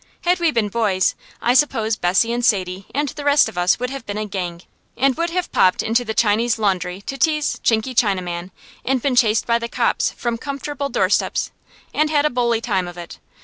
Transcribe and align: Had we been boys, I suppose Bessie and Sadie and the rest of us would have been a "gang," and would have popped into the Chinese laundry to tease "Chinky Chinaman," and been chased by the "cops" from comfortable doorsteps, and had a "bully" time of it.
Had 0.21 0.39
we 0.39 0.49
been 0.49 0.67
boys, 0.69 1.13
I 1.43 1.53
suppose 1.53 1.95
Bessie 1.95 2.33
and 2.33 2.43
Sadie 2.43 2.87
and 2.91 3.09
the 3.09 3.23
rest 3.23 3.47
of 3.47 3.55
us 3.55 3.79
would 3.79 3.91
have 3.91 4.03
been 4.07 4.17
a 4.17 4.25
"gang," 4.25 4.63
and 4.97 5.15
would 5.15 5.29
have 5.29 5.51
popped 5.51 5.83
into 5.83 6.03
the 6.03 6.15
Chinese 6.15 6.57
laundry 6.57 7.01
to 7.03 7.19
tease 7.19 7.59
"Chinky 7.59 7.93
Chinaman," 7.93 8.49
and 8.83 8.99
been 9.03 9.15
chased 9.15 9.45
by 9.45 9.59
the 9.59 9.69
"cops" 9.69 10.09
from 10.13 10.39
comfortable 10.39 10.89
doorsteps, 10.89 11.51
and 11.93 12.09
had 12.09 12.25
a 12.25 12.31
"bully" 12.31 12.61
time 12.61 12.87
of 12.87 12.97
it. 12.97 13.19